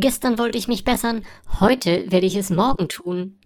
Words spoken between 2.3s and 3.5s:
es morgen tun.